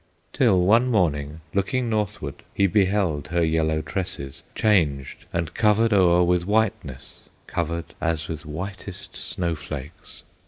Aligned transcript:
Till 0.33 0.59
one 0.61 0.87
morning, 0.89 1.41
looking 1.53 1.87
northward, 1.87 2.41
He 2.55 2.65
beheld 2.65 3.27
her 3.27 3.43
yellow 3.43 3.83
tresses 3.83 4.41
Changed 4.55 5.25
and 5.31 5.53
covered 5.53 5.93
o'er 5.93 6.23
with 6.23 6.47
whiteness, 6.47 7.19
Covered 7.45 7.93
as 8.01 8.27
with 8.27 8.43
whitest 8.43 9.15
snow 9.15 9.53
flakes. 9.53 10.23